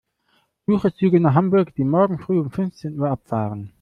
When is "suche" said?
0.65-0.95